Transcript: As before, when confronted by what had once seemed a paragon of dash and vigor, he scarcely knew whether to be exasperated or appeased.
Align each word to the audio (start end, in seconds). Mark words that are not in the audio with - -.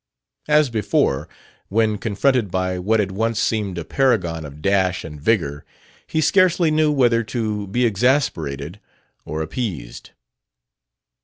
As 0.47 0.71
before, 0.71 1.29
when 1.69 1.99
confronted 1.99 2.49
by 2.49 2.79
what 2.79 2.99
had 2.99 3.11
once 3.11 3.39
seemed 3.39 3.77
a 3.77 3.85
paragon 3.85 4.45
of 4.45 4.59
dash 4.59 5.03
and 5.03 5.21
vigor, 5.21 5.63
he 6.07 6.21
scarcely 6.21 6.71
knew 6.71 6.91
whether 6.91 7.23
to 7.25 7.67
be 7.67 7.85
exasperated 7.85 8.79
or 9.25 9.43
appeased. 9.43 10.09